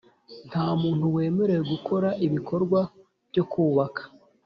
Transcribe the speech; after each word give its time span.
Nta 0.49 0.65
muntu 0.81 1.05
wemerewe 1.15 1.63
gukora 1.71 2.09
ibikorwa 2.25 2.79
byo 3.29 3.43
kubaka 3.51 4.01